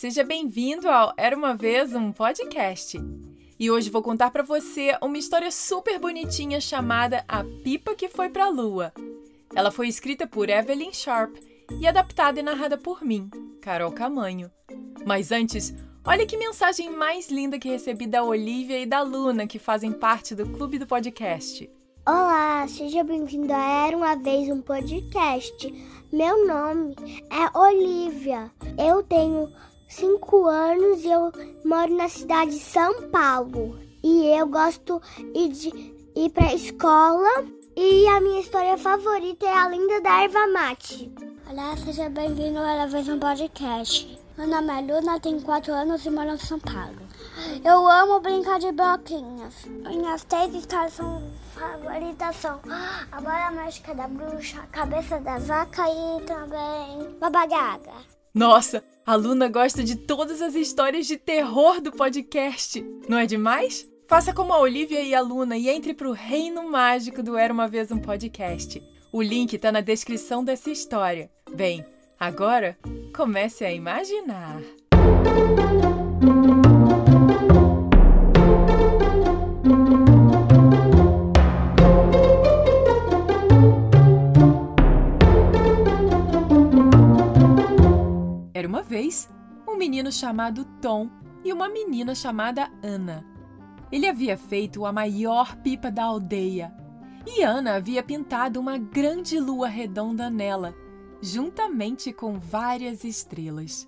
seja 0.00 0.24
bem-vindo 0.24 0.88
ao 0.88 1.12
Era 1.14 1.36
uma 1.36 1.54
vez 1.54 1.94
um 1.94 2.10
podcast. 2.10 2.98
E 3.58 3.70
hoje 3.70 3.90
vou 3.90 4.00
contar 4.00 4.30
para 4.30 4.42
você 4.42 4.96
uma 5.02 5.18
história 5.18 5.50
super 5.50 5.98
bonitinha 5.98 6.58
chamada 6.58 7.22
A 7.28 7.44
Pipa 7.44 7.94
que 7.94 8.08
foi 8.08 8.30
para 8.30 8.46
a 8.46 8.48
Lua. 8.48 8.94
Ela 9.54 9.70
foi 9.70 9.88
escrita 9.88 10.26
por 10.26 10.48
Evelyn 10.48 10.90
Sharp 10.90 11.36
e 11.78 11.86
adaptada 11.86 12.40
e 12.40 12.42
narrada 12.42 12.78
por 12.78 13.04
mim, 13.04 13.28
Carol 13.60 13.92
Camanho. 13.92 14.50
Mas 15.04 15.30
antes, 15.30 15.74
olha 16.02 16.24
que 16.24 16.38
mensagem 16.38 16.88
mais 16.88 17.28
linda 17.28 17.58
que 17.58 17.68
recebi 17.68 18.06
da 18.06 18.24
Olivia 18.24 18.80
e 18.80 18.86
da 18.86 19.02
Luna, 19.02 19.46
que 19.46 19.58
fazem 19.58 19.92
parte 19.92 20.34
do 20.34 20.48
clube 20.48 20.78
do 20.78 20.86
podcast. 20.86 21.70
Olá, 22.08 22.66
seja 22.66 23.04
bem-vindo 23.04 23.52
a 23.52 23.86
Era 23.86 23.94
uma 23.94 24.16
Vez 24.16 24.48
um 24.48 24.62
Podcast. 24.62 25.70
Meu 26.10 26.46
nome 26.46 26.96
é 27.30 27.58
Olivia. 27.58 28.50
Eu 28.78 29.02
tenho 29.02 29.52
5 29.90 30.46
anos 30.46 31.02
e 31.02 31.10
eu 31.10 31.32
moro 31.64 31.96
na 31.96 32.08
cidade 32.08 32.52
de 32.52 32.60
São 32.60 33.10
Paulo. 33.10 33.76
E 34.04 34.26
eu 34.38 34.46
gosto 34.46 35.02
de 35.34 35.92
ir 36.14 36.30
para 36.30 36.46
a 36.46 36.54
escola. 36.54 37.44
E 37.76 38.06
a 38.06 38.20
minha 38.20 38.40
história 38.40 38.78
favorita 38.78 39.46
é 39.46 39.52
a 39.52 39.68
linda 39.68 40.00
da 40.00 40.22
erva 40.22 40.46
mate. 40.46 41.12
Olá, 41.50 41.76
seja 41.76 42.08
bem-vindo 42.08 42.60
a 42.60 42.70
Era 42.72 42.86
Vez 42.86 43.08
um 43.08 43.18
Podcast. 43.18 44.16
Meu 44.38 44.46
nome 44.46 44.72
é 44.72 44.80
Luna, 44.80 45.18
tenho 45.18 45.42
4 45.42 45.74
anos 45.74 46.06
e 46.06 46.10
moro 46.10 46.34
em 46.34 46.38
São 46.38 46.60
Paulo. 46.60 47.00
Eu 47.64 47.88
amo 47.88 48.20
brincar 48.20 48.60
de 48.60 48.70
bloquinhos. 48.70 49.64
Minhas 49.64 50.22
três 50.22 50.54
histórias 50.54 50.92
são 50.92 51.20
favoritas 51.52 52.36
são 52.36 52.60
a 53.10 53.20
bola 53.20 53.50
mágica 53.50 53.92
da 53.92 54.06
bruxa, 54.06 54.60
a 54.60 54.66
cabeça 54.68 55.18
da 55.18 55.38
vaca 55.38 55.82
e 55.88 56.22
também 56.24 57.18
babagaga. 57.18 57.92
Nossa, 58.32 58.84
a 59.10 59.16
Luna 59.16 59.48
gosta 59.48 59.82
de 59.82 59.96
todas 59.96 60.40
as 60.40 60.54
histórias 60.54 61.04
de 61.04 61.16
terror 61.16 61.80
do 61.80 61.90
podcast. 61.90 62.80
Não 63.08 63.18
é 63.18 63.26
demais? 63.26 63.84
Faça 64.06 64.32
como 64.32 64.52
a 64.52 64.60
Olivia 64.60 65.02
e 65.02 65.12
a 65.16 65.20
Luna 65.20 65.58
e 65.58 65.68
entre 65.68 65.92
para 65.92 66.08
o 66.08 66.12
reino 66.12 66.70
mágico 66.70 67.20
do 67.20 67.36
Era 67.36 67.52
uma 67.52 67.66
Vez 67.66 67.90
um 67.90 67.98
Podcast. 67.98 68.80
O 69.10 69.20
link 69.20 69.54
está 69.54 69.72
na 69.72 69.80
descrição 69.80 70.44
dessa 70.44 70.70
história. 70.70 71.28
Bem, 71.52 71.84
agora 72.20 72.78
comece 73.12 73.64
a 73.64 73.72
imaginar. 73.72 74.62
Era 74.92 76.59
menino 90.00 90.10
chamado 90.12 90.64
Tom 90.80 91.10
e 91.44 91.52
uma 91.52 91.68
menina 91.68 92.14
chamada 92.14 92.70
Ana. 92.82 93.22
Ele 93.92 94.08
havia 94.08 94.34
feito 94.34 94.86
a 94.86 94.92
maior 94.92 95.56
pipa 95.56 95.90
da 95.90 96.04
aldeia 96.04 96.74
e 97.26 97.42
Ana 97.42 97.74
havia 97.74 98.02
pintado 98.02 98.58
uma 98.58 98.78
grande 98.78 99.38
lua 99.38 99.68
redonda 99.68 100.30
nela, 100.30 100.74
juntamente 101.20 102.14
com 102.14 102.38
várias 102.38 103.04
estrelas. 103.04 103.86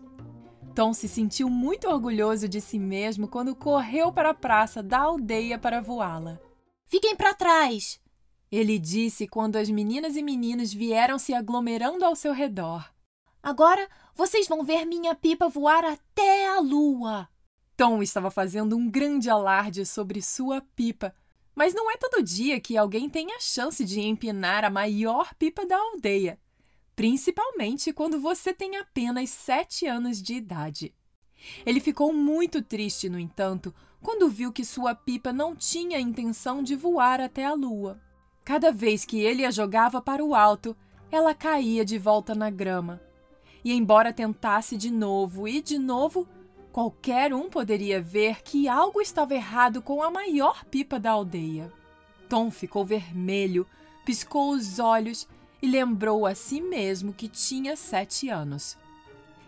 Tom 0.75 0.93
se 0.93 1.09
sentiu 1.09 1.49
muito 1.49 1.89
orgulhoso 1.89 2.47
de 2.47 2.61
si 2.61 2.79
mesmo 2.79 3.27
quando 3.27 3.57
correu 3.57 4.13
para 4.13 4.31
a 4.31 4.35
praça 4.35 4.83
da 4.83 4.99
aldeia 4.99 5.59
para 5.59 5.81
voá-la. 5.81 6.39
Fiquem 6.85 7.17
para 7.17 7.33
trás! 7.33 7.99
Ele 8.51 8.79
disse 8.79 9.27
quando 9.27 9.57
as 9.57 9.71
meninas 9.71 10.15
e 10.15 10.23
meninos 10.23 10.75
vieram 10.75 11.19
se 11.19 11.33
aglomerando 11.33 12.05
ao 12.05 12.15
seu 12.15 12.35
redor. 12.35 12.93
Agora 13.43 13.89
vocês 14.15 14.47
vão 14.47 14.63
ver 14.63 14.85
minha 14.85 15.17
pipa 15.17 15.49
voar 15.49 15.85
até 15.85 16.47
a 16.47 16.61
lua. 16.61 17.29
Tom 17.77 18.01
estava 18.01 18.31
fazendo 18.31 18.77
um 18.77 18.89
grande 18.89 19.29
alarde 19.29 19.85
sobre 19.85 20.23
sua 20.23 20.61
pipa, 20.77 21.13
mas 21.53 21.75
não 21.75 21.91
é 21.91 21.97
todo 21.97 22.23
dia 22.23 22.61
que 22.61 22.77
alguém 22.77 23.11
tem 23.11 23.33
a 23.33 23.41
chance 23.41 23.85
de 23.85 24.01
empinar 24.01 24.65
a 24.65 24.71
maior 24.71 25.35
pipa 25.35 25.67
da 25.67 25.77
aldeia, 25.77 26.39
principalmente 26.95 27.93
quando 27.93 28.21
você 28.21 28.55
tem 28.55 28.77
apenas 28.77 29.31
sete 29.31 29.87
anos 29.89 30.23
de 30.23 30.35
idade. 30.35 30.95
Ele 31.67 31.81
ficou 31.81 32.13
muito 32.13 32.63
triste, 32.63 33.09
no 33.09 33.19
entanto, 33.19 33.75
quando 34.01 34.31
viu 34.31 34.53
que 34.53 34.65
sua 34.65 34.95
pipa 34.95 35.33
não 35.33 35.57
tinha 35.57 35.99
intenção 35.99 36.63
de 36.63 36.77
voar 36.77 37.21
até 37.21 37.45
a 37.45 37.55
lua. 37.55 38.01
Cada 38.45 38.71
vez 38.71 39.05
que 39.05 39.19
ele 39.21 39.45
a 39.45 39.51
jogava 39.51 40.01
para 40.01 40.25
o 40.25 40.33
alto, 40.33 40.77
ela 41.11 41.35
caía 41.35 41.85
de 41.85 41.99
volta 41.99 42.37
na 42.37 42.49
grama 42.49 43.01
e, 43.65 43.73
embora 43.73 44.13
tentasse 44.13 44.77
de 44.77 44.91
novo 44.91 45.47
e 45.47 45.61
de 45.61 45.79
novo, 45.79 46.27
qualquer 46.73 47.33
um 47.35 47.49
poderia 47.49 48.01
ver 48.01 48.43
que 48.43 48.69
algo 48.69 49.01
estava 49.01 49.35
errado 49.35 49.83
com 49.83 50.03
a 50.03 50.11
maior 50.11 50.65
pipa 50.65 50.99
da 50.99 51.11
aldeia. 51.11 51.73
Tom 52.29 52.51
ficou 52.51 52.85
vermelho, 52.85 53.67
piscou 54.05 54.53
os 54.53 54.79
olhos 54.79 55.29
e 55.61 55.69
lembrou 55.69 56.27
a 56.27 56.35
si 56.35 56.61
mesmo 56.61 57.13
que 57.13 57.29
tinha 57.29 57.77
sete 57.77 58.29
anos. 58.29 58.77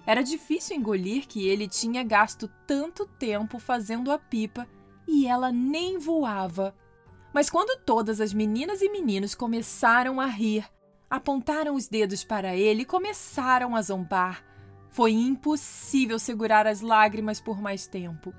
Era 0.07 0.23
difícil 0.23 0.77
engolir 0.77 1.27
que 1.27 1.49
ele 1.49 1.67
tinha 1.67 2.03
gasto 2.03 2.51
tanto 2.67 3.07
tempo 3.07 3.59
fazendo 3.59 4.13
a 4.13 4.19
pipa 4.19 4.69
e 5.09 5.27
ela 5.27 5.51
nem 5.51 5.99
voava. 5.99 6.75
Mas 7.33 7.51
quando 7.51 7.81
todas 7.85 8.21
as 8.21 8.33
meninas 8.33 8.83
e 8.83 8.89
meninos 8.91 9.35
começaram 9.35 10.21
a 10.21 10.27
rir, 10.27 10.65
apontaram 11.09 11.75
os 11.75 11.89
dedos 11.89 12.25
para 12.25 12.57
ele 12.57 12.83
e 12.83 12.87
começaram 12.87 13.77
a 13.77 13.83
zombar. 13.83 14.45
Foi 14.91 15.13
impossível 15.13 16.19
segurar 16.19 16.67
as 16.67 16.81
lágrimas 16.81 17.41
por 17.41 17.61
mais 17.61 17.87
tempo. 17.87 18.35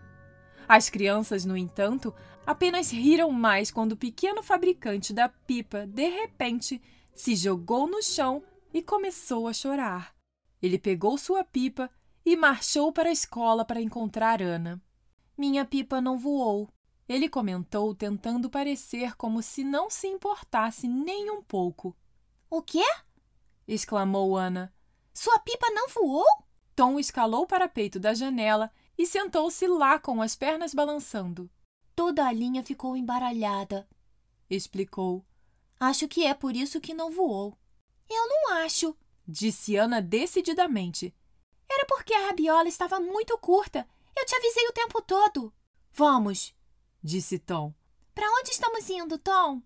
As 0.67 0.89
crianças, 0.89 1.45
no 1.45 1.55
entanto, 1.55 2.13
apenas 2.45 2.91
riram 2.91 3.31
mais 3.31 3.69
quando 3.71 3.93
o 3.93 3.97
pequeno 3.97 4.41
fabricante 4.41 5.13
da 5.13 5.29
pipa, 5.29 5.85
de 5.85 6.07
repente, 6.07 6.81
se 7.13 7.35
jogou 7.35 7.87
no 7.87 8.01
chão 8.01 8.43
e 8.73 8.81
começou 8.81 9.47
a 9.47 9.53
chorar. 9.53 10.15
Ele 10.61 10.79
pegou 10.79 11.17
sua 11.17 11.43
pipa 11.43 11.89
e 12.25 12.35
marchou 12.35 12.91
para 12.91 13.09
a 13.09 13.11
escola 13.11 13.63
para 13.63 13.81
encontrar 13.81 14.41
Ana. 14.41 14.81
Minha 15.37 15.65
pipa 15.65 16.01
não 16.01 16.17
voou, 16.17 16.69
ele 17.07 17.29
comentou, 17.29 17.93
tentando 17.93 18.49
parecer 18.49 19.15
como 19.15 19.41
se 19.41 19.63
não 19.63 19.89
se 19.89 20.07
importasse 20.07 20.87
nem 20.87 21.29
um 21.29 21.41
pouco. 21.41 21.95
O 22.49 22.61
quê? 22.61 22.83
exclamou 23.67 24.37
Ana. 24.37 24.73
Sua 25.13 25.39
pipa 25.39 25.69
não 25.71 25.87
voou? 25.89 26.25
Tom 26.75 26.99
escalou 26.99 27.43
o 27.43 27.47
parapeito 27.47 27.99
da 27.99 28.13
janela 28.13 28.71
e 28.97 29.05
sentou-se 29.05 29.65
lá 29.67 29.97
com 29.97 30.21
as 30.21 30.35
pernas 30.35 30.73
balançando. 30.73 31.49
Toda 31.95 32.25
a 32.25 32.31
linha 32.31 32.63
ficou 32.63 32.97
embaralhada, 32.97 33.87
explicou. 34.49 35.25
Acho 35.79 36.07
que 36.07 36.25
é 36.25 36.33
por 36.33 36.55
isso 36.55 36.81
que 36.81 36.93
não 36.93 37.09
voou. 37.09 37.57
Eu 38.09 38.27
não 38.27 38.53
acho, 38.57 38.95
disse 39.27 39.75
Ana 39.75 40.01
decididamente. 40.01 41.15
Era 41.69 41.85
porque 41.85 42.13
a 42.13 42.27
rabiola 42.27 42.67
estava 42.67 42.99
muito 42.99 43.37
curta. 43.37 43.87
Eu 44.15 44.25
te 44.25 44.35
avisei 44.35 44.67
o 44.67 44.73
tempo 44.73 45.01
todo. 45.01 45.53
Vamos, 45.93 46.53
disse 47.01 47.39
Tom. 47.39 47.73
Para 48.13 48.29
onde 48.39 48.51
estamos 48.51 48.89
indo, 48.89 49.17
Tom? 49.17 49.61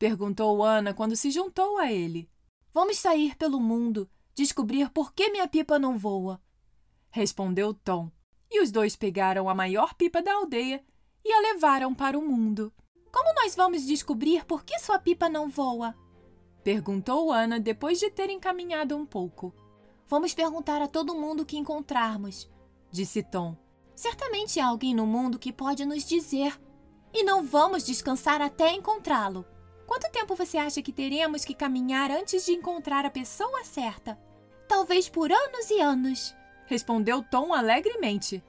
Perguntou 0.00 0.64
Ana 0.64 0.94
quando 0.94 1.14
se 1.14 1.30
juntou 1.30 1.76
a 1.76 1.92
ele. 1.92 2.26
Vamos 2.72 2.96
sair 2.96 3.36
pelo 3.36 3.60
mundo, 3.60 4.08
descobrir 4.34 4.88
por 4.88 5.12
que 5.12 5.28
minha 5.28 5.46
pipa 5.46 5.78
não 5.78 5.98
voa. 5.98 6.40
Respondeu 7.10 7.74
Tom. 7.74 8.10
E 8.50 8.62
os 8.62 8.70
dois 8.70 8.96
pegaram 8.96 9.46
a 9.46 9.54
maior 9.54 9.92
pipa 9.92 10.22
da 10.22 10.32
aldeia 10.32 10.82
e 11.22 11.30
a 11.30 11.40
levaram 11.52 11.94
para 11.94 12.18
o 12.18 12.22
mundo. 12.22 12.72
Como 13.12 13.34
nós 13.34 13.54
vamos 13.54 13.84
descobrir 13.84 14.46
por 14.46 14.64
que 14.64 14.78
sua 14.78 14.98
pipa 14.98 15.28
não 15.28 15.50
voa? 15.50 15.94
Perguntou 16.64 17.30
Ana 17.30 17.60
depois 17.60 18.00
de 18.00 18.10
ter 18.10 18.30
encaminhado 18.30 18.96
um 18.96 19.04
pouco. 19.04 19.54
Vamos 20.08 20.32
perguntar 20.32 20.80
a 20.80 20.88
todo 20.88 21.14
mundo 21.14 21.44
que 21.44 21.58
encontrarmos, 21.58 22.50
disse 22.90 23.22
Tom. 23.22 23.54
Certamente 23.94 24.60
há 24.60 24.66
alguém 24.66 24.94
no 24.94 25.06
mundo 25.06 25.38
que 25.38 25.52
pode 25.52 25.84
nos 25.84 26.06
dizer. 26.06 26.58
E 27.12 27.22
não 27.22 27.44
vamos 27.44 27.84
descansar 27.84 28.40
até 28.40 28.72
encontrá-lo. 28.72 29.44
Quanto 29.90 30.08
tempo 30.12 30.36
você 30.36 30.56
acha 30.56 30.80
que 30.80 30.92
teremos 30.92 31.44
que 31.44 31.52
caminhar 31.52 32.12
antes 32.12 32.46
de 32.46 32.52
encontrar 32.52 33.04
a 33.04 33.10
pessoa 33.10 33.64
certa? 33.64 34.16
Talvez 34.68 35.08
por 35.08 35.32
anos 35.32 35.68
e 35.68 35.80
anos, 35.80 36.32
respondeu 36.66 37.24
Tom 37.24 37.52
alegremente. 37.52 38.40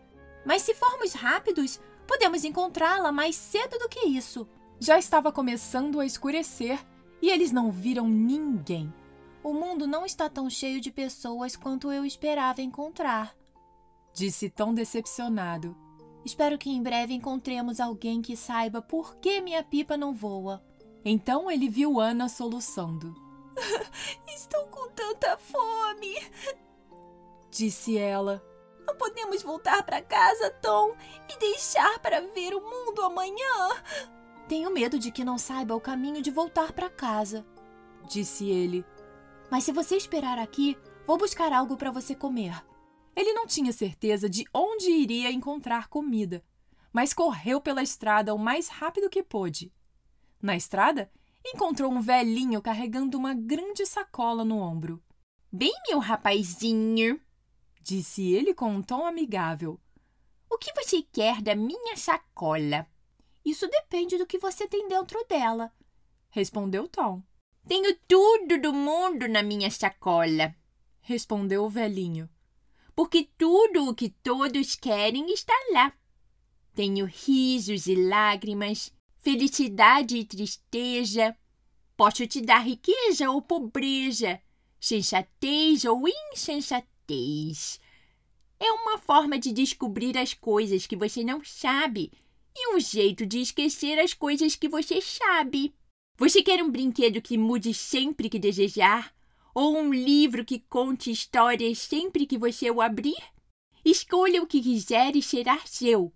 Mas 0.46 0.62
se 0.62 0.76
formos 0.76 1.14
rápidos, 1.14 1.82
podemos 2.06 2.44
encontrá-la 2.44 3.12
mais 3.12 3.36
cedo 3.36 3.80
do 3.80 3.90
que 3.90 4.08
isso. 4.08 4.48
Já 4.80 5.00
estava 5.00 5.32
começando 5.32 6.00
a 6.00 6.06
escurecer 6.06 6.80
e 7.20 7.32
eles 7.32 7.52
não 7.52 7.72
viram 7.72 8.08
ninguém. 8.08 8.94
O 9.44 9.52
mundo 9.52 9.88
não 9.88 10.06
está 10.06 10.30
tão 10.30 10.48
cheio 10.48 10.80
de 10.80 10.92
pessoas 10.92 11.56
quanto 11.56 11.92
eu 11.92 12.06
esperava 12.06 12.62
encontrar, 12.62 13.36
disse 14.14 14.48
Tom 14.48 14.76
decepcionado. 14.76 15.76
Espero 16.24 16.60
que 16.60 16.70
em 16.70 16.84
breve 16.84 17.16
encontremos 17.16 17.80
alguém 17.80 18.22
que 18.22 18.38
saiba 18.38 18.80
por 18.80 19.16
que 19.16 19.42
minha 19.42 19.64
pipa 19.64 19.98
não 19.98 20.14
voa. 20.14 20.64
Então 21.04 21.50
ele 21.50 21.68
viu 21.68 22.00
Ana 22.00 22.30
soluçando. 22.30 23.16
Estou 24.28 24.66
com 24.68 24.90
tanta 24.90 25.38
fome, 25.38 26.16
disse 27.50 27.98
ela. 27.98 28.44
Não 28.86 28.96
podemos 28.96 29.44
voltar 29.44 29.84
para 29.84 30.02
casa, 30.02 30.50
Tom, 30.62 30.96
e 31.30 31.40
deixar 31.40 32.00
para 32.00 32.22
ver 32.22 32.54
o 32.54 32.62
mundo 32.62 33.02
amanhã. 33.04 33.70
Tenho 34.48 34.72
medo 34.72 35.00
de 35.00 35.12
que 35.12 35.24
não 35.24 35.38
saiba 35.38 35.76
o 35.76 35.82
caminho 35.82 36.22
de 36.22 36.32
voltar 36.32 36.74
para 36.74 36.90
casa, 36.90 37.46
disse 38.08 38.50
ele. 38.50 38.86
Mas 39.50 39.64
se 39.64 39.72
você 39.72 39.96
esperar 39.96 40.40
aqui, 40.40 40.78
vou 41.06 41.18
buscar 41.18 41.54
algo 41.54 41.78
para 41.78 41.92
você 41.92 42.16
comer. 42.16 42.64
Ele 43.16 43.34
não 43.34 43.46
tinha 43.46 43.72
certeza 43.72 44.30
de 44.30 44.46
onde 44.54 44.90
iria 44.90 45.32
encontrar 45.32 45.88
comida, 45.88 46.44
mas 46.92 47.14
correu 47.14 47.62
pela 47.62 47.84
estrada 47.84 48.34
o 48.34 48.40
mais 48.40 48.68
rápido 48.68 49.10
que 49.10 49.22
pôde. 49.22 49.72
Na 50.42 50.56
estrada, 50.56 51.12
encontrou 51.46 51.92
um 51.92 52.02
velhinho 52.02 52.62
carregando 52.62 53.18
uma 53.18 53.34
grande 53.34 53.86
sacola 53.86 54.44
no 54.44 54.58
ombro. 54.58 55.02
Bem, 55.52 55.74
meu 55.88 56.00
rapazinho, 56.00 57.20
disse 57.82 58.32
ele 58.32 58.54
com 58.54 58.70
um 58.72 58.82
tom 58.82 59.06
amigável. 59.06 59.80
O 60.50 60.58
que 60.58 60.74
você 60.74 61.02
quer 61.02 61.42
da 61.42 61.56
minha 61.56 61.96
sacola? 61.96 62.88
Isso 63.44 63.68
depende 63.68 64.18
do 64.18 64.26
que 64.26 64.38
você 64.38 64.68
tem 64.68 64.88
dentro 64.88 65.24
dela, 65.28 65.74
respondeu 66.30 66.88
Tom. 66.88 67.24
Tenho 67.68 67.96
tudo 68.08 68.60
do 68.60 68.74
mundo 68.74 69.28
na 69.28 69.44
minha 69.44 69.70
sacola, 69.70 70.56
respondeu 71.02 71.66
o 71.66 71.70
velhinho. 71.70 72.30
Porque 72.96 73.30
tudo 73.38 73.90
o 73.90 73.96
que 73.96 74.10
todos 74.10 74.76
querem 74.76 75.32
está 75.32 75.54
lá. 75.74 75.94
Tenho 76.74 77.06
risos 77.06 77.88
e 77.88 77.96
lágrimas, 77.96 78.94
felicidade 79.22 80.18
e 80.18 80.26
tristeza. 80.26 81.36
Posso 81.96 82.26
te 82.26 82.42
dar 82.42 82.60
riqueza 82.60 83.30
ou 83.30 83.42
pobreza, 83.42 84.42
sensatez 84.80 85.86
ou 85.86 86.08
insensatez. 86.08 87.80
É 88.60 88.72
uma 88.72 88.98
forma 88.98 89.40
de 89.40 89.52
descobrir 89.52 90.18
as 90.18 90.34
coisas 90.34 90.86
que 90.86 90.96
você 90.96 91.24
não 91.24 91.44
sabe 91.44 92.12
e 92.56 92.76
um 92.76 92.80
jeito 92.80 93.26
de 93.26 93.40
esquecer 93.40 94.00
as 94.00 94.14
coisas 94.14 94.56
que 94.56 94.68
você 94.68 95.02
sabe. 95.02 95.74
Você 96.18 96.44
quer 96.44 96.62
um 96.62 96.70
brinquedo 96.70 97.22
que 97.22 97.38
mude 97.38 97.74
sempre 97.74 98.30
que 98.30 98.38
desejar? 98.38 99.14
Ou 99.54 99.78
um 99.78 99.94
livro 99.94 100.46
que 100.46 100.60
conte 100.60 101.12
histórias 101.12 101.80
sempre 101.80 102.26
que 102.26 102.38
você 102.38 102.70
o 102.72 102.82
abrir? 102.82 103.22
Escolha 103.84 104.42
o 104.42 104.48
que 104.48 104.62
quiser 104.62 105.16
e 105.16 105.22
será 105.22 105.60
seu. 105.66 106.14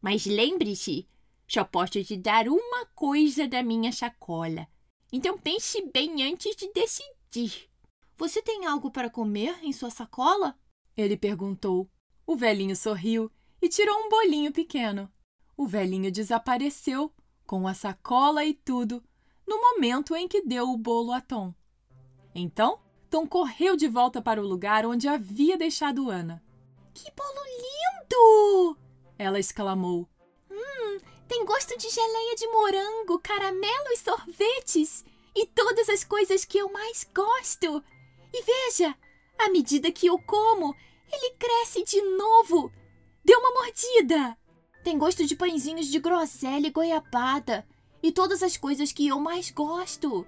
Mas 0.00 0.26
lembre-se, 0.26 1.06
só 1.52 1.64
posso 1.64 2.02
te 2.02 2.16
dar 2.16 2.48
uma 2.48 2.86
coisa 2.94 3.46
da 3.46 3.62
minha 3.62 3.92
sacola. 3.92 4.66
Então 5.12 5.36
pense 5.36 5.82
bem 5.92 6.22
antes 6.22 6.56
de 6.56 6.72
decidir. 6.72 7.68
Você 8.16 8.40
tem 8.40 8.64
algo 8.64 8.90
para 8.90 9.10
comer 9.10 9.58
em 9.62 9.70
sua 9.70 9.90
sacola? 9.90 10.58
Ele 10.96 11.14
perguntou. 11.14 11.90
O 12.26 12.36
velhinho 12.36 12.74
sorriu 12.74 13.30
e 13.60 13.68
tirou 13.68 13.94
um 13.98 14.08
bolinho 14.08 14.50
pequeno. 14.50 15.12
O 15.54 15.66
velhinho 15.66 16.10
desapareceu, 16.10 17.12
com 17.46 17.68
a 17.68 17.74
sacola 17.74 18.44
e 18.46 18.54
tudo, 18.54 19.04
no 19.46 19.60
momento 19.60 20.16
em 20.16 20.26
que 20.26 20.40
deu 20.40 20.70
o 20.70 20.78
bolo 20.78 21.12
a 21.12 21.20
Tom. 21.20 21.54
Então, 22.34 22.80
Tom 23.10 23.26
correu 23.26 23.76
de 23.76 23.88
volta 23.88 24.22
para 24.22 24.40
o 24.40 24.46
lugar 24.46 24.86
onde 24.86 25.06
havia 25.06 25.58
deixado 25.58 26.08
Ana. 26.08 26.42
Que 26.94 27.10
bolo 27.10 27.44
lindo! 27.44 28.78
Ela 29.18 29.38
exclamou. 29.38 30.08
Hum, 30.50 30.98
tem 31.32 31.46
gosto 31.46 31.78
de 31.78 31.88
geleia 31.88 32.36
de 32.36 32.46
morango, 32.48 33.18
caramelo 33.18 33.88
e 33.90 33.96
sorvetes 33.96 35.02
e 35.34 35.46
todas 35.46 35.88
as 35.88 36.04
coisas 36.04 36.44
que 36.44 36.58
eu 36.58 36.70
mais 36.70 37.08
gosto. 37.14 37.82
E 38.34 38.42
veja, 38.42 38.94
à 39.38 39.48
medida 39.48 39.90
que 39.90 40.08
eu 40.08 40.18
como, 40.18 40.76
ele 41.10 41.34
cresce 41.38 41.84
de 41.84 42.02
novo. 42.02 42.70
Dê 43.24 43.34
uma 43.34 43.50
mordida. 43.50 44.36
Tem 44.84 44.98
gosto 44.98 45.24
de 45.24 45.34
pãezinhos 45.34 45.86
de 45.86 45.98
groselha 45.98 46.66
e 46.66 46.70
goiabada 46.70 47.66
e 48.02 48.12
todas 48.12 48.42
as 48.42 48.58
coisas 48.58 48.92
que 48.92 49.08
eu 49.08 49.18
mais 49.18 49.50
gosto. 49.50 50.26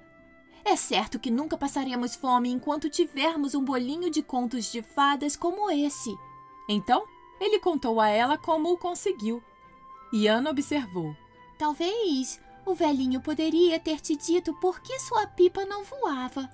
É 0.65 0.75
certo 0.75 1.19
que 1.19 1.31
nunca 1.31 1.59
passaremos 1.59 2.15
fome 2.15 2.49
enquanto 2.49 2.89
tivermos 2.89 3.55
um 3.55 3.63
bolinho 3.63 4.09
de 4.09 4.23
contos 4.23 4.73
de 4.73 4.81
fadas 4.81 5.37
como 5.37 5.71
esse. 5.71 6.17
Então, 6.67 7.05
ele 7.39 7.59
contou 7.59 8.01
a 8.01 8.09
ela 8.09 8.39
como 8.39 8.73
o 8.73 8.79
conseguiu. 8.79 9.45
E 10.15 10.29
Ana 10.29 10.51
observou. 10.51 11.17
Talvez 11.59 12.41
o 12.65 12.73
velhinho 12.73 13.21
poderia 13.21 13.81
ter 13.81 14.01
te 14.01 14.15
dito 14.15 14.55
por 14.61 14.81
que 14.81 14.97
sua 15.01 15.27
pipa 15.27 15.65
não 15.65 15.83
voava. 15.83 16.49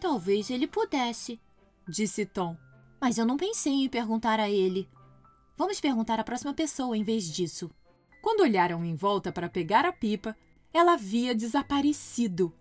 Talvez 0.00 0.50
ele 0.50 0.66
pudesse, 0.66 1.40
disse 1.88 2.26
Tom. 2.26 2.56
Mas 3.00 3.16
eu 3.16 3.24
não 3.24 3.36
pensei 3.36 3.84
em 3.84 3.88
perguntar 3.88 4.40
a 4.40 4.50
ele. 4.50 4.88
Vamos 5.56 5.80
perguntar 5.80 6.18
à 6.18 6.24
próxima 6.24 6.52
pessoa 6.52 6.96
em 6.96 7.04
vez 7.04 7.32
disso. 7.32 7.70
Quando 8.20 8.40
olharam 8.40 8.84
em 8.84 8.96
volta 8.96 9.30
para 9.30 9.48
pegar 9.48 9.84
a 9.84 9.92
pipa, 9.92 10.36
ela 10.72 10.94
havia 10.94 11.36
desaparecido. 11.36 12.52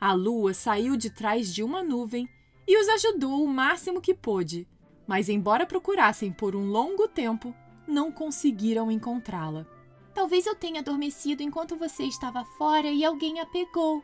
A 0.00 0.12
lua 0.12 0.54
saiu 0.54 0.96
de 0.96 1.10
trás 1.10 1.52
de 1.52 1.60
uma 1.60 1.82
nuvem 1.82 2.28
e 2.68 2.80
os 2.80 2.88
ajudou 2.88 3.42
o 3.42 3.48
máximo 3.48 4.00
que 4.00 4.14
pôde, 4.14 4.64
mas, 5.08 5.28
embora 5.28 5.66
procurassem 5.66 6.30
por 6.30 6.54
um 6.54 6.66
longo 6.66 7.08
tempo, 7.08 7.52
não 7.86 8.12
conseguiram 8.12 8.90
encontrá-la. 8.90 9.66
Talvez 10.14 10.46
eu 10.46 10.54
tenha 10.54 10.80
adormecido 10.80 11.42
enquanto 11.42 11.76
você 11.76 12.04
estava 12.04 12.44
fora 12.44 12.88
e 12.88 13.04
alguém 13.04 13.40
a 13.40 13.46
pegou. 13.46 14.02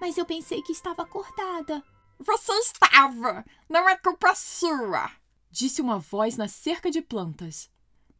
Mas 0.00 0.16
eu 0.16 0.24
pensei 0.24 0.62
que 0.62 0.72
estava 0.72 1.02
acordada. 1.02 1.82
Você 2.18 2.52
estava! 2.52 3.44
Não 3.68 3.88
é 3.88 3.96
culpa 3.96 4.34
sua! 4.34 5.10
Disse 5.50 5.80
uma 5.80 5.98
voz 5.98 6.36
na 6.36 6.48
cerca 6.48 6.90
de 6.90 7.00
plantas. 7.02 7.70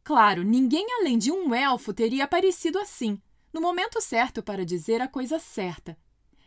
Claro, 0.03 0.43
ninguém 0.43 0.85
além 0.99 1.17
de 1.17 1.31
um 1.31 1.53
elfo 1.53 1.93
teria 1.93 2.25
aparecido 2.25 2.77
assim, 2.77 3.19
no 3.51 3.59
momento 3.59 3.99
certo 3.99 4.43
para 4.43 4.65
dizer 4.65 5.01
a 5.01 5.07
coisa 5.07 5.39
certa. 5.39 5.97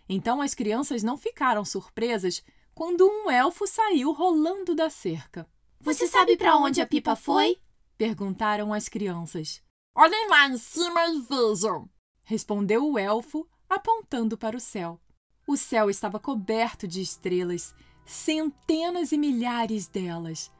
Então 0.08 0.40
as 0.40 0.54
crianças 0.54 1.02
não 1.02 1.16
ficaram 1.16 1.64
surpresas 1.64 2.42
quando 2.74 3.06
um 3.06 3.28
elfo 3.28 3.66
saiu 3.66 4.12
rolando 4.12 4.74
da 4.74 4.88
cerca. 4.88 5.48
Você 5.81 6.06
sabe 6.06 6.36
para 6.36 6.56
onde 6.56 6.81
a 6.81 6.86
pipa 6.86 7.16
foi? 7.16 7.58
perguntaram 7.96 8.72
as 8.72 8.88
crianças. 8.88 9.60
Olhem 10.00 10.28
lá 10.28 10.46
em 10.46 10.56
cima 10.56 11.08
e 11.08 11.20
vejam, 11.22 11.90
respondeu 12.22 12.88
o 12.88 12.96
elfo, 12.96 13.44
apontando 13.68 14.38
para 14.38 14.56
o 14.56 14.60
céu. 14.60 15.00
O 15.44 15.56
céu 15.56 15.90
estava 15.90 16.20
coberto 16.20 16.86
de 16.86 17.02
estrelas, 17.02 17.74
centenas 18.06 19.10
e 19.10 19.19
milhares 19.19 19.88
delas, 19.88 20.52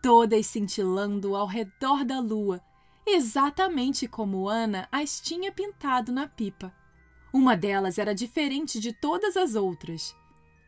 todas 0.00 0.46
cintilando 0.46 1.34
ao 1.34 1.44
redor 1.44 2.04
da 2.04 2.20
lua, 2.20 2.62
exatamente 3.04 4.06
como 4.06 4.48
Ana 4.48 4.86
as 4.92 5.20
tinha 5.20 5.50
pintado 5.50 6.12
na 6.12 6.28
pipa. 6.28 6.72
Uma 7.32 7.56
delas 7.56 7.98
era 7.98 8.14
diferente 8.14 8.78
de 8.78 8.92
todas 8.92 9.36
as 9.36 9.56
outras. 9.56 10.14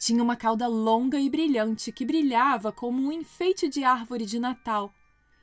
Tinha 0.00 0.20
uma 0.20 0.34
cauda 0.34 0.66
longa 0.66 1.20
e 1.20 1.30
brilhante 1.30 1.92
que 1.92 2.04
brilhava 2.04 2.72
como 2.72 3.00
um 3.06 3.12
enfeite 3.12 3.68
de 3.68 3.84
árvore 3.84 4.26
de 4.26 4.40
Natal 4.40 4.92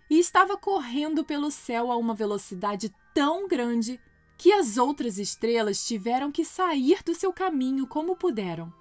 e 0.09 0.19
estava 0.19 0.57
correndo 0.57 1.23
pelo 1.23 1.51
céu 1.51 1.91
a 1.91 1.97
uma 1.97 2.13
velocidade 2.13 2.93
tão 3.13 3.47
grande 3.47 3.99
que 4.37 4.53
as 4.53 4.77
outras 4.77 5.17
estrelas 5.17 5.85
tiveram 5.85 6.31
que 6.31 6.45
sair 6.45 7.01
do 7.03 7.15
seu 7.15 7.33
caminho 7.33 7.87
como 7.87 8.15
puderam. 8.15 8.71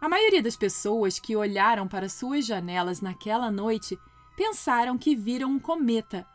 A 0.00 0.08
maioria 0.08 0.42
das 0.42 0.56
pessoas 0.56 1.18
que 1.18 1.36
olharam 1.36 1.86
para 1.86 2.08
suas 2.08 2.44
janelas 2.44 3.00
naquela 3.00 3.50
noite 3.50 3.98
pensaram 4.36 4.98
que 4.98 5.14
viram 5.14 5.50
um 5.50 5.58
cometa, 5.58 6.26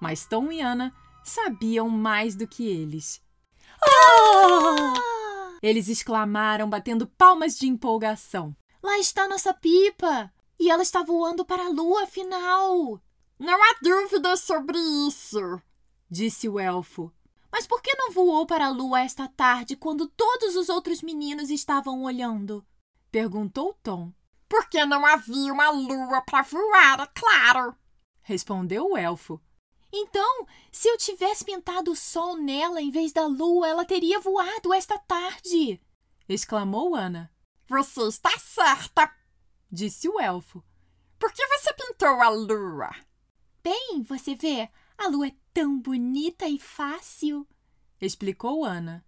mas 0.00 0.26
Tom 0.26 0.50
e 0.50 0.60
Ana 0.60 0.92
sabiam 1.24 1.88
mais 1.88 2.34
do 2.34 2.46
que 2.46 2.66
eles. 2.66 3.22
Oh! 3.82 5.58
Eles 5.62 5.88
exclamaram, 5.88 6.68
batendo 6.68 7.06
palmas 7.06 7.56
de 7.56 7.66
empolgação. 7.66 8.54
Lá 8.82 8.98
está 8.98 9.26
nossa 9.26 9.54
pipa! 9.54 10.30
E 10.58 10.70
ela 10.70 10.82
está 10.82 11.02
voando 11.02 11.44
para 11.44 11.66
a 11.66 11.68
lua, 11.68 12.04
afinal! 12.04 13.00
Não 13.38 13.62
há 13.62 13.76
dúvidas 13.82 14.40
sobre 14.40 14.78
isso, 14.78 15.60
disse 16.10 16.48
o 16.48 16.58
elfo. 16.58 17.12
Mas 17.52 17.66
por 17.66 17.80
que 17.82 17.94
não 17.94 18.12
voou 18.12 18.46
para 18.46 18.66
a 18.66 18.70
lua 18.70 19.00
esta 19.00 19.28
tarde 19.28 19.76
quando 19.76 20.08
todos 20.08 20.56
os 20.56 20.68
outros 20.68 21.02
meninos 21.02 21.50
estavam 21.50 22.02
olhando? 22.02 22.66
perguntou 23.10 23.78
Tom. 23.82 24.12
Porque 24.48 24.84
não 24.84 25.04
havia 25.04 25.52
uma 25.52 25.70
lua 25.70 26.22
para 26.22 26.42
voar, 26.42 27.00
é 27.00 27.06
claro, 27.06 27.76
respondeu 28.26 28.90
o 28.90 28.96
elfo. 28.96 29.40
Então, 29.92 30.46
se 30.72 30.88
eu 30.88 30.98
tivesse 30.98 31.44
pintado 31.44 31.92
o 31.92 31.96
sol 31.96 32.36
nela 32.36 32.82
em 32.82 32.90
vez 32.90 33.12
da 33.12 33.24
lua, 33.26 33.68
ela 33.68 33.84
teria 33.84 34.20
voado 34.20 34.74
esta 34.74 34.98
tarde! 34.98 35.80
exclamou 36.28 36.94
Ana. 36.94 37.32
Você 37.68 38.02
está 38.02 38.36
certa, 38.38 39.10
disse 39.70 40.08
o 40.08 40.20
elfo. 40.20 40.62
Por 41.18 41.32
que 41.32 41.46
você 41.46 41.72
pintou 41.72 42.20
a 42.20 42.28
lua? 42.28 42.90
Bem, 43.66 44.00
você 44.04 44.36
vê, 44.36 44.70
a 44.96 45.08
lua 45.08 45.26
é 45.26 45.34
tão 45.52 45.76
bonita 45.76 46.46
e 46.46 46.56
fácil, 46.56 47.44
explicou 48.00 48.64
Ana. 48.64 49.04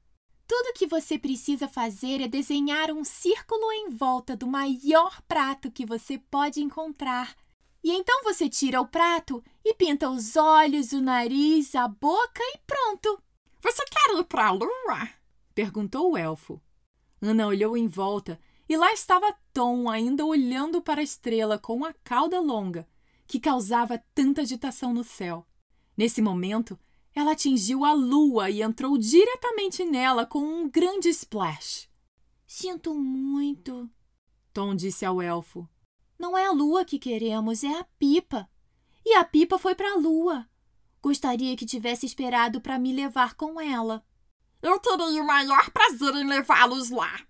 Tudo 0.49 0.73
que 0.75 0.85
você 0.85 1.17
precisa 1.17 1.69
fazer 1.69 2.21
é 2.21 2.27
desenhar 2.27 2.91
um 2.91 3.05
círculo 3.05 3.71
em 3.71 3.91
volta 3.91 4.35
do 4.35 4.49
maior 4.49 5.23
prato 5.29 5.71
que 5.71 5.87
você 5.87 6.19
pode 6.19 6.61
encontrar 6.61 7.37
E 7.85 7.93
então 7.93 8.25
você 8.25 8.49
tira 8.49 8.81
o 8.81 8.89
prato 8.89 9.45
e 9.65 9.75
pinta 9.75 10.11
os 10.11 10.35
olhos, 10.35 10.91
o 10.91 11.01
nariz, 11.01 11.77
a 11.77 11.87
boca 11.87 12.43
e 12.43 12.59
pronto. 12.67 13.23
Você 13.61 13.85
quer 13.85 14.19
ir 14.19 14.25
para 14.25 14.49
a 14.49 14.51
lua? 14.51 15.09
perguntou 15.55 16.11
o 16.11 16.17
elfo. 16.17 16.61
Ana 17.23 17.47
olhou 17.47 17.77
em 17.77 17.87
volta 17.87 18.41
e 18.69 18.77
lá 18.77 18.93
estava 18.93 19.39
Tom 19.53 19.89
ainda 19.89 20.27
olhando 20.27 20.83
para 20.83 21.01
a 21.01 21.05
estrela 21.05 21.61
com 21.61 21.85
a 21.85 21.93
cauda 22.03 22.41
longa, 22.41 22.89
que 23.29 23.39
causava 23.39 24.03
tanta 24.15 24.41
agitação 24.41 24.95
no 24.95 25.05
céu. 25.05 25.47
Nesse 25.95 26.23
momento, 26.23 26.79
ela 27.15 27.33
atingiu 27.33 27.85
a 27.85 27.93
lua 27.93 28.49
e 28.49 28.63
entrou 28.63 28.97
diretamente 28.97 29.85
nela 29.85 30.25
com 30.25 30.41
um 30.41 30.69
grande 30.69 31.11
splash. 31.11 31.89
Sinto 32.47 32.95
muito, 32.95 33.89
Tom 34.53 34.75
disse 34.75 35.05
ao 35.05 35.21
elfo. 35.21 35.69
Não 36.19 36.37
é 36.37 36.47
a 36.47 36.53
lua 36.53 36.85
que 36.85 36.99
queremos, 36.99 37.63
é 37.63 37.79
a 37.79 37.85
pipa. 37.99 38.49
E 39.05 39.15
a 39.15 39.25
pipa 39.25 39.59
foi 39.59 39.75
para 39.75 39.93
a 39.93 39.97
lua. 39.97 40.49
Gostaria 41.03 41.57
que 41.57 41.67
tivesse 41.67 42.07
esperado 42.07 42.61
para 42.61 42.79
me 42.79 42.93
levar 42.93 43.35
com 43.35 43.61
ela. 43.61 44.05
Eu 44.63 44.81
terei 44.81 45.21
o 45.21 45.27
maior 45.27 45.71
prazer 45.71 46.15
em 46.17 46.27
levá-los 46.27 46.91
lá. 46.91 47.21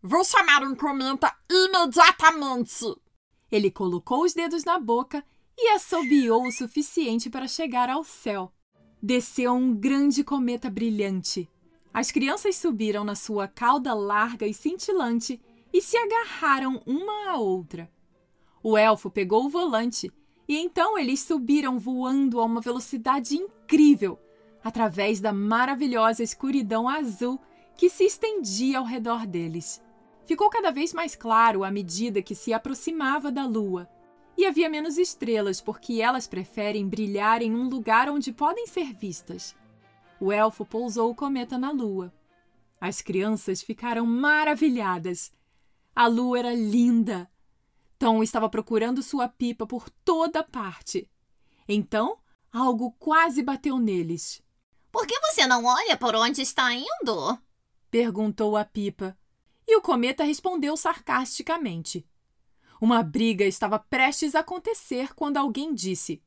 Vou 0.00 0.24
chamar 0.24 0.62
um 0.62 0.74
cometa 0.74 1.36
imediatamente. 1.50 2.96
Ele 3.50 3.70
colocou 3.70 4.22
os 4.24 4.32
dedos 4.32 4.64
na 4.64 4.78
boca 4.78 5.24
e 5.58 5.70
assobiou 5.70 6.46
o 6.46 6.52
suficiente 6.52 7.28
para 7.28 7.48
chegar 7.48 7.90
ao 7.90 8.04
céu. 8.04 8.52
Desceu 9.02 9.52
um 9.52 9.74
grande 9.74 10.22
cometa 10.22 10.70
brilhante. 10.70 11.50
As 11.92 12.12
crianças 12.12 12.56
subiram 12.56 13.02
na 13.02 13.16
sua 13.16 13.48
cauda 13.48 13.92
larga 13.92 14.46
e 14.46 14.54
cintilante 14.54 15.40
e 15.72 15.82
se 15.82 15.96
agarraram 15.96 16.80
uma 16.86 17.30
à 17.30 17.36
outra. 17.36 17.90
O 18.62 18.76
elfo 18.78 19.10
pegou 19.10 19.46
o 19.46 19.48
volante 19.48 20.12
e 20.46 20.56
então 20.56 20.96
eles 20.96 21.20
subiram 21.20 21.78
voando 21.78 22.40
a 22.40 22.44
uma 22.44 22.60
velocidade 22.60 23.36
incrível 23.36 24.18
através 24.62 25.20
da 25.20 25.32
maravilhosa 25.32 26.22
escuridão 26.22 26.88
azul 26.88 27.40
que 27.76 27.88
se 27.88 28.04
estendia 28.04 28.78
ao 28.78 28.84
redor 28.84 29.26
deles. 29.26 29.82
Ficou 30.24 30.50
cada 30.50 30.70
vez 30.70 30.92
mais 30.92 31.16
claro 31.16 31.64
à 31.64 31.70
medida 31.70 32.22
que 32.22 32.34
se 32.34 32.52
aproximava 32.52 33.30
da 33.30 33.46
lua. 33.46 33.88
E 34.38 34.46
havia 34.46 34.70
menos 34.70 34.96
estrelas 34.96 35.60
porque 35.60 36.00
elas 36.00 36.28
preferem 36.28 36.88
brilhar 36.88 37.42
em 37.42 37.52
um 37.52 37.68
lugar 37.68 38.08
onde 38.08 38.32
podem 38.32 38.68
ser 38.68 38.92
vistas. 38.92 39.56
O 40.20 40.30
elfo 40.30 40.64
pousou 40.64 41.10
o 41.10 41.14
cometa 41.14 41.58
na 41.58 41.72
lua. 41.72 42.14
As 42.80 43.02
crianças 43.02 43.60
ficaram 43.60 44.06
maravilhadas. 44.06 45.32
A 45.92 46.06
lua 46.06 46.38
era 46.38 46.54
linda. 46.54 47.28
Tom 47.98 48.22
estava 48.22 48.48
procurando 48.48 49.02
sua 49.02 49.28
pipa 49.28 49.66
por 49.66 49.90
toda 50.04 50.44
parte. 50.44 51.10
Então, 51.68 52.16
algo 52.52 52.92
quase 52.92 53.42
bateu 53.42 53.76
neles. 53.76 54.40
Por 54.92 55.04
que 55.04 55.18
você 55.18 55.48
não 55.48 55.64
olha 55.64 55.96
por 55.96 56.14
onde 56.14 56.42
está 56.42 56.72
indo? 56.72 57.36
perguntou 57.90 58.56
a 58.56 58.64
pipa. 58.64 59.18
E 59.66 59.76
o 59.76 59.82
cometa 59.82 60.22
respondeu 60.22 60.76
sarcasticamente. 60.76 62.06
Uma 62.80 63.02
briga 63.02 63.44
estava 63.44 63.78
prestes 63.78 64.34
a 64.34 64.40
acontecer 64.40 65.14
quando 65.14 65.36
alguém 65.36 65.74
disse: 65.74 66.22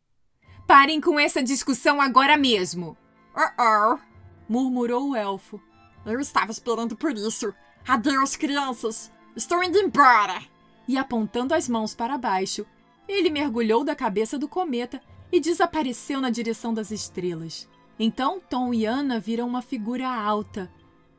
Parem 0.67 0.99
com 0.99 1.19
essa 1.19 1.41
discussão 1.41 2.01
agora 2.01 2.35
mesmo! 2.35 2.97
Uh-oh, 3.35 3.97
murmurou 4.49 5.11
o 5.11 5.15
elfo. 5.15 5.61
eu 6.05 6.19
estava 6.19 6.51
esperando 6.51 6.95
por 6.95 7.13
isso. 7.13 7.53
Adeus, 7.87 8.35
crianças. 8.35 9.11
Estou 9.35 9.63
indo 9.63 9.77
embora. 9.77 10.41
E 10.87 10.97
apontando 10.97 11.53
as 11.53 11.69
mãos 11.69 11.95
para 11.95 12.17
baixo, 12.17 12.65
ele 13.07 13.29
mergulhou 13.29 13.83
da 13.83 13.95
cabeça 13.95 14.37
do 14.37 14.47
cometa 14.47 15.01
e 15.31 15.39
desapareceu 15.39 16.19
na 16.19 16.29
direção 16.29 16.73
das 16.73 16.91
estrelas. 16.91 17.69
Então 17.97 18.41
Tom 18.41 18.73
e 18.73 18.85
Ana 18.85 19.19
viram 19.19 19.47
uma 19.47 19.61
figura 19.61 20.09
alta, 20.09 20.71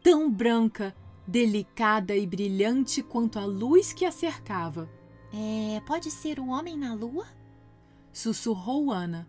tão 0.02 0.30
branca, 0.30 0.94
delicada 1.26 2.14
e 2.14 2.26
brilhante 2.26 3.02
quanto 3.02 3.38
a 3.38 3.44
luz 3.46 3.92
que 3.92 4.04
a 4.04 4.12
cercava. 4.12 4.90
É, 5.32 5.80
pode 5.86 6.10
ser 6.10 6.38
o 6.38 6.48
homem 6.48 6.76
na 6.76 6.94
lua? 6.94 7.26
Sussurrou 8.12 8.90
Ana. 8.90 9.26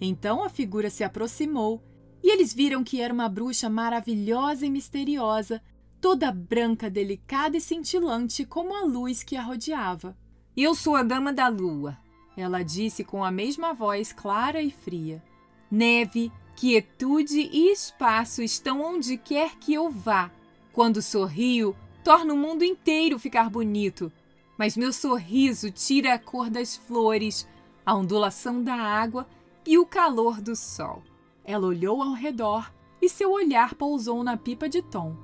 Então 0.00 0.44
a 0.44 0.48
figura 0.48 0.90
se 0.90 1.02
aproximou 1.02 1.82
e 2.22 2.30
eles 2.30 2.52
viram 2.52 2.84
que 2.84 3.00
era 3.00 3.12
uma 3.12 3.28
bruxa 3.28 3.68
maravilhosa 3.68 4.66
e 4.66 4.70
misteriosa, 4.70 5.62
toda 6.00 6.30
branca, 6.30 6.88
delicada 6.88 7.56
e 7.56 7.60
cintilante 7.60 8.44
como 8.44 8.74
a 8.74 8.84
luz 8.84 9.22
que 9.22 9.36
a 9.36 9.42
rodeava. 9.42 10.16
Eu 10.56 10.74
sou 10.74 10.96
a 10.96 11.02
Dama 11.02 11.32
da 11.32 11.48
Lua, 11.48 11.98
ela 12.36 12.62
disse 12.62 13.02
com 13.02 13.24
a 13.24 13.30
mesma 13.30 13.72
voz 13.72 14.12
clara 14.12 14.60
e 14.62 14.70
fria. 14.70 15.22
Neve, 15.70 16.30
quietude 16.54 17.40
e 17.40 17.72
espaço 17.72 18.42
estão 18.42 18.80
onde 18.80 19.16
quer 19.16 19.56
que 19.56 19.74
eu 19.74 19.90
vá. 19.90 20.30
Quando 20.72 21.00
sorrio, 21.00 21.74
torno 22.04 22.34
o 22.34 22.36
mundo 22.36 22.62
inteiro 22.62 23.18
ficar 23.18 23.48
bonito. 23.50 24.12
Mas 24.58 24.76
meu 24.76 24.92
sorriso 24.92 25.70
tira 25.70 26.14
a 26.14 26.18
cor 26.18 26.48
das 26.48 26.76
flores, 26.76 27.46
a 27.84 27.94
ondulação 27.94 28.62
da 28.62 28.74
água 28.74 29.26
e 29.66 29.78
o 29.78 29.86
calor 29.86 30.40
do 30.40 30.56
sol. 30.56 31.02
Ela 31.44 31.66
olhou 31.66 32.02
ao 32.02 32.12
redor 32.12 32.72
e 33.00 33.08
seu 33.08 33.30
olhar 33.30 33.74
pousou 33.74 34.24
na 34.24 34.36
pipa 34.36 34.68
de 34.68 34.82
Tom. 34.82 35.16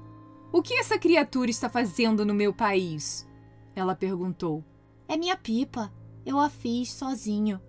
O 0.53 0.61
que 0.61 0.75
essa 0.75 0.99
criatura 0.99 1.51
está 1.51 1.69
fazendo 1.69 2.25
no 2.25 2.35
meu 2.35 2.53
país? 2.53 3.27
Ela 3.75 3.95
perguntou. 3.95 4.63
É 5.09 5.17
minha 5.17 5.37
pipa. 5.37 5.93
Eu 6.25 6.39
a 6.39 6.49
fiz 6.49 6.93
sozinho. 6.93 7.61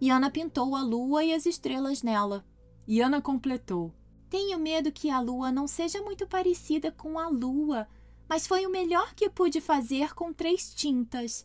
E 0.00 0.10
Ana 0.10 0.30
pintou 0.30 0.74
a 0.74 0.82
lua 0.82 1.22
e 1.22 1.34
as 1.34 1.46
estrelas 1.46 2.02
nela. 2.02 2.44
E 2.88 3.00
Ana 3.00 3.20
completou. 3.20 3.94
Tenho 4.28 4.58
medo 4.58 4.90
que 4.90 5.10
a 5.10 5.20
lua 5.20 5.52
não 5.52 5.68
seja 5.68 6.00
muito 6.02 6.26
parecida 6.26 6.90
com 6.90 7.18
a 7.18 7.28
lua, 7.28 7.86
mas 8.30 8.46
foi 8.46 8.64
o 8.64 8.70
melhor 8.70 9.12
que 9.12 9.28
pude 9.28 9.60
fazer 9.60 10.14
com 10.14 10.32
três 10.32 10.72
tintas. 10.72 11.44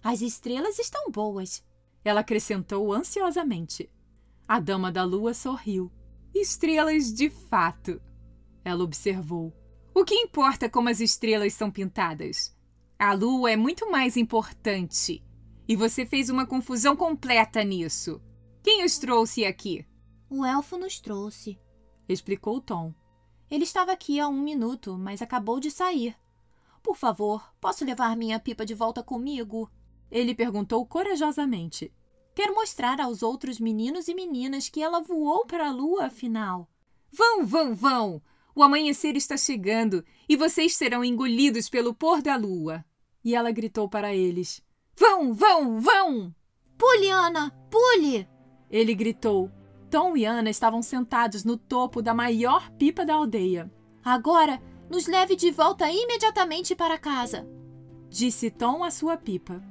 As 0.00 0.20
estrelas 0.20 0.78
estão 0.78 1.10
boas. 1.10 1.60
Ela 2.04 2.20
acrescentou 2.20 2.92
ansiosamente. 2.92 3.90
A 4.46 4.60
dama 4.60 4.92
da 4.92 5.02
lua 5.02 5.34
sorriu. 5.34 5.90
Estrelas 6.32 7.12
de 7.12 7.28
fato. 7.28 8.00
Ela 8.64 8.84
observou. 8.84 9.52
O 9.92 10.04
que 10.04 10.14
importa 10.14 10.70
como 10.70 10.88
as 10.88 11.00
estrelas 11.00 11.52
são 11.52 11.68
pintadas? 11.68 12.56
A 12.96 13.12
lua 13.12 13.50
é 13.50 13.56
muito 13.56 13.90
mais 13.90 14.16
importante. 14.16 15.24
E 15.66 15.74
você 15.74 16.06
fez 16.06 16.30
uma 16.30 16.46
confusão 16.46 16.94
completa 16.94 17.64
nisso. 17.64 18.22
Quem 18.62 18.84
os 18.84 18.98
trouxe 18.98 19.44
aqui? 19.44 19.84
O 20.28 20.44
elfo 20.44 20.78
nos 20.78 21.00
trouxe, 21.00 21.58
explicou 22.08 22.60
Tom. 22.60 22.94
Ele 23.50 23.64
estava 23.64 23.92
aqui 23.92 24.20
há 24.20 24.28
um 24.28 24.40
minuto, 24.40 24.96
mas 24.96 25.20
acabou 25.20 25.58
de 25.58 25.70
sair. 25.70 26.16
Por 26.82 26.96
favor, 26.96 27.52
posso 27.60 27.84
levar 27.84 28.16
minha 28.16 28.38
pipa 28.38 28.64
de 28.64 28.74
volta 28.74 29.02
comigo? 29.02 29.70
Ele 30.10 30.34
perguntou 30.34 30.86
corajosamente. 30.86 31.92
Quero 32.34 32.54
mostrar 32.54 33.00
aos 33.00 33.22
outros 33.22 33.58
meninos 33.58 34.08
e 34.08 34.14
meninas 34.14 34.68
que 34.68 34.82
ela 34.82 35.00
voou 35.00 35.44
para 35.44 35.68
a 35.68 35.72
lua, 35.72 36.06
afinal. 36.06 36.70
Vão, 37.12 37.44
vão, 37.44 37.74
vão! 37.74 38.22
O 38.54 38.62
amanhecer 38.62 39.16
está 39.16 39.36
chegando 39.36 40.04
e 40.28 40.36
vocês 40.36 40.76
serão 40.76 41.04
engolidos 41.04 41.68
pelo 41.68 41.94
pôr 41.94 42.22
da 42.22 42.36
lua. 42.36 42.84
E 43.24 43.34
ela 43.34 43.50
gritou 43.50 43.88
para 43.88 44.14
eles: 44.14 44.62
Vão, 44.96 45.34
vão, 45.34 45.80
vão! 45.80 46.34
Pule, 46.78 47.10
Ana! 47.10 47.50
Pule! 47.70 48.28
Ele 48.70 48.94
gritou. 48.94 49.50
Tom 49.90 50.16
e 50.16 50.24
Ana 50.24 50.48
estavam 50.48 50.80
sentados 50.82 51.44
no 51.44 51.56
topo 51.56 52.00
da 52.00 52.14
maior 52.14 52.70
pipa 52.70 53.04
da 53.04 53.14
aldeia. 53.14 53.70
Agora, 54.04 54.62
nos 54.88 55.06
leve 55.06 55.34
de 55.34 55.50
volta 55.50 55.90
imediatamente 55.90 56.74
para 56.76 56.96
casa, 56.96 57.46
disse 58.08 58.50
Tom 58.50 58.84
à 58.84 58.90
sua 58.90 59.16
pipa. 59.16 59.62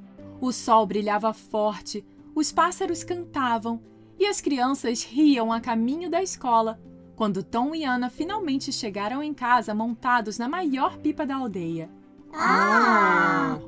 O 0.41 0.51
sol 0.51 0.85
brilhava 0.85 1.33
forte, 1.33 2.05
os 2.35 2.51
pássaros 2.51 3.03
cantavam 3.03 3.81
e 4.17 4.25
as 4.25 4.41
crianças 4.41 5.03
riam 5.03 5.51
a 5.51 5.61
caminho 5.61 6.09
da 6.09 6.21
escola 6.21 6.79
quando 7.15 7.43
Tom 7.43 7.75
e 7.75 7.83
Ana 7.83 8.09
finalmente 8.09 8.71
chegaram 8.71 9.21
em 9.21 9.33
casa 9.33 9.75
montados 9.75 10.37
na 10.37 10.47
maior 10.47 10.97
pipa 10.99 11.25
da 11.25 11.35
aldeia. 11.35 11.89
Ah! 12.33 13.59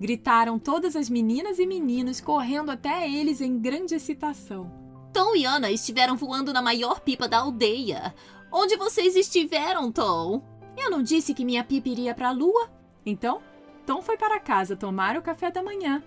Gritaram 0.00 0.58
todas 0.58 0.96
as 0.96 1.10
meninas 1.10 1.58
e 1.58 1.66
meninos 1.66 2.22
correndo 2.22 2.70
até 2.70 3.10
eles 3.10 3.42
em 3.42 3.58
grande 3.58 3.94
excitação. 3.94 4.85
Tom 5.16 5.34
e 5.34 5.46
Ana 5.46 5.70
estiveram 5.70 6.14
voando 6.14 6.52
na 6.52 6.60
maior 6.60 7.00
pipa 7.00 7.26
da 7.26 7.38
aldeia. 7.38 8.14
Onde 8.52 8.76
vocês 8.76 9.16
estiveram, 9.16 9.90
Tom? 9.90 10.42
Eu 10.76 10.90
não 10.90 11.02
disse 11.02 11.32
que 11.32 11.42
minha 11.42 11.64
pipa 11.64 11.88
iria 11.88 12.14
para 12.14 12.28
a 12.28 12.32
lua? 12.32 12.70
Então, 13.06 13.40
Tom 13.86 14.02
foi 14.02 14.18
para 14.18 14.38
casa 14.38 14.76
tomar 14.76 15.16
o 15.16 15.22
café 15.22 15.50
da 15.50 15.62
manhã, 15.62 16.04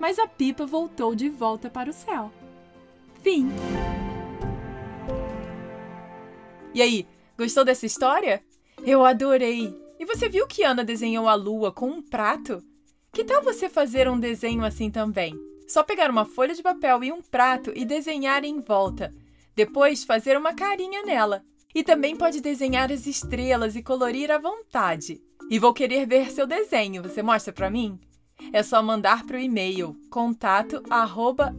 mas 0.00 0.18
a 0.18 0.26
pipa 0.26 0.64
voltou 0.64 1.14
de 1.14 1.28
volta 1.28 1.68
para 1.68 1.90
o 1.90 1.92
céu. 1.92 2.32
Fim. 3.20 3.50
E 6.72 6.80
aí, 6.80 7.06
gostou 7.36 7.62
dessa 7.62 7.84
história? 7.84 8.42
Eu 8.86 9.04
adorei! 9.04 9.78
E 10.00 10.06
você 10.06 10.30
viu 10.30 10.46
que 10.46 10.62
Ana 10.62 10.82
desenhou 10.82 11.28
a 11.28 11.34
lua 11.34 11.70
com 11.70 11.90
um 11.90 12.00
prato? 12.00 12.64
Que 13.12 13.22
tal 13.22 13.42
você 13.42 13.68
fazer 13.68 14.08
um 14.08 14.18
desenho 14.18 14.64
assim 14.64 14.90
também? 14.90 15.45
Só 15.66 15.82
pegar 15.82 16.10
uma 16.10 16.24
folha 16.24 16.54
de 16.54 16.62
papel 16.62 17.04
e 17.04 17.12
um 17.12 17.20
prato 17.20 17.72
e 17.74 17.84
desenhar 17.84 18.44
em 18.44 18.60
volta. 18.60 19.12
Depois, 19.54 20.04
fazer 20.04 20.36
uma 20.36 20.54
carinha 20.54 21.02
nela. 21.02 21.42
E 21.74 21.82
também 21.82 22.16
pode 22.16 22.40
desenhar 22.40 22.90
as 22.92 23.06
estrelas 23.06 23.76
e 23.76 23.82
colorir 23.82 24.30
à 24.30 24.38
vontade. 24.38 25.20
E 25.50 25.58
vou 25.58 25.74
querer 25.74 26.06
ver 26.06 26.30
seu 26.30 26.46
desenho. 26.46 27.02
Você 27.02 27.22
mostra 27.22 27.52
para 27.52 27.70
mim? 27.70 27.98
É 28.52 28.62
só 28.62 28.82
mandar 28.82 29.24
para 29.24 29.36
o 29.36 29.40
e-mail 29.40 29.96
contato 30.10 30.82
arroba 30.90 31.54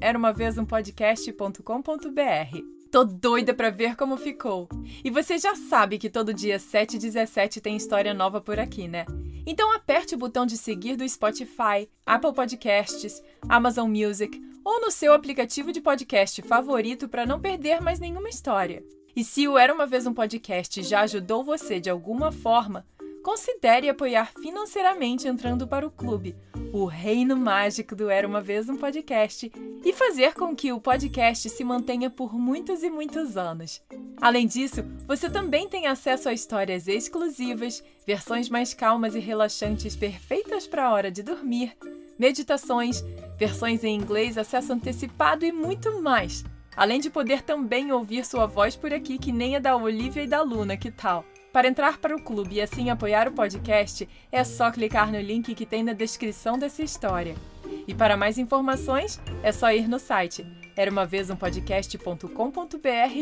Tô 2.91 3.03
doida 3.03 3.53
para 3.53 3.69
ver 3.69 3.95
como 3.95 4.15
ficou. 4.15 4.69
E 5.03 5.09
você 5.09 5.37
já 5.37 5.55
sabe 5.55 5.97
que 5.97 6.09
todo 6.09 6.33
dia 6.33 6.57
7 6.57 6.95
e 6.95 6.99
17 6.99 7.59
tem 7.59 7.75
história 7.75 8.13
nova 8.13 8.39
por 8.39 8.59
aqui, 8.59 8.87
né? 8.87 9.05
Então 9.45 9.73
aperte 9.73 10.15
o 10.15 10.17
botão 10.17 10.45
de 10.45 10.57
seguir 10.57 10.95
do 10.95 11.07
Spotify, 11.07 11.89
Apple 12.05 12.33
Podcasts, 12.33 13.21
Amazon 13.47 13.89
Music 13.89 14.41
ou 14.63 14.81
no 14.81 14.91
seu 14.91 15.13
aplicativo 15.13 15.71
de 15.71 15.81
podcast 15.81 16.41
favorito 16.41 17.07
para 17.07 17.25
não 17.25 17.39
perder 17.39 17.81
mais 17.81 17.99
nenhuma 17.99 18.29
história. 18.29 18.83
E 19.15 19.23
se 19.23 19.47
o 19.47 19.57
Era 19.57 19.73
uma 19.73 19.87
vez 19.87 20.05
um 20.05 20.13
podcast 20.13 20.83
já 20.83 21.01
ajudou 21.01 21.43
você 21.43 21.79
de 21.79 21.89
alguma 21.89 22.31
forma, 22.31 22.85
considere 23.23 23.89
apoiar 23.89 24.31
financeiramente 24.41 25.27
entrando 25.27 25.67
para 25.67 25.87
o 25.87 25.91
clube, 25.91 26.35
o 26.73 26.85
reino 26.85 27.35
mágico 27.35 27.95
do 27.95 28.09
Era 28.09 28.27
uma 28.27 28.41
vez 28.41 28.69
um 28.69 28.75
podcast, 28.75 29.51
e 29.83 29.93
fazer 29.93 30.33
com 30.33 30.55
que 30.55 30.71
o 30.71 30.81
podcast 30.81 31.49
se 31.49 31.63
mantenha 31.63 32.09
por 32.09 32.33
muitos 32.33 32.83
e 32.83 32.89
muitos 32.89 33.37
anos. 33.37 33.81
Além 34.19 34.47
disso, 34.47 34.83
você 35.07 35.29
também 35.29 35.67
tem 35.67 35.87
acesso 35.87 36.29
a 36.29 36.33
histórias 36.33 36.87
exclusivas, 36.87 37.83
versões 38.05 38.49
mais 38.49 38.73
calmas 38.73 39.15
e 39.15 39.19
relaxantes 39.19 39.95
perfeitas 39.95 40.67
para 40.67 40.85
a 40.85 40.91
hora 40.91 41.11
de 41.11 41.23
dormir, 41.23 41.75
meditações, 42.17 43.03
versões 43.37 43.83
em 43.83 43.95
inglês, 43.95 44.37
acesso 44.37 44.73
antecipado 44.73 45.45
e 45.45 45.51
muito 45.51 46.01
mais. 46.01 46.43
Além 46.75 46.99
de 46.99 47.09
poder 47.09 47.41
também 47.41 47.91
ouvir 47.91 48.25
sua 48.25 48.45
voz 48.45 48.75
por 48.75 48.93
aqui, 48.93 49.17
que 49.17 49.31
nem 49.31 49.55
a 49.55 49.59
da 49.59 49.75
Olivia 49.75 50.23
e 50.23 50.27
da 50.27 50.41
Luna, 50.41 50.77
que 50.77 50.91
tal? 50.91 51.25
Para 51.57 51.69
entrar 51.69 51.97
para 51.97 52.15
o 52.15 52.21
clube 52.21 52.57
e 52.57 52.61
assim 52.61 52.91
apoiar 52.91 53.27
o 53.27 53.31
podcast, 53.31 54.07
é 54.31 54.43
só 54.43 54.69
clicar 54.69 55.11
no 55.11 55.19
link 55.19 55.55
que 55.55 55.65
tem 55.65 55.81
na 55.83 55.91
descrição 55.91 56.55
dessa 56.55 56.83
história. 56.83 57.33
E 57.87 57.95
para 57.95 58.15
mais 58.15 58.37
informações, 58.37 59.19
é 59.41 59.51
só 59.51 59.71
ir 59.71 59.87
no 59.87 59.97
site 59.97 60.45
era 60.75 60.91
uma 60.91 61.07
vez 61.07 61.31
um 61.31 61.35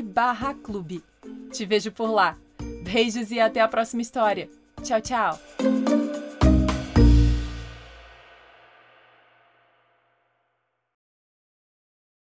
barra 0.01 0.53
clube. 0.53 1.01
Te 1.49 1.65
vejo 1.65 1.93
por 1.93 2.11
lá. 2.11 2.35
Beijos 2.83 3.31
e 3.31 3.39
até 3.39 3.61
a 3.61 3.67
próxima 3.69 4.01
história. 4.01 4.49
Tchau, 4.83 4.99
tchau! 4.99 6.14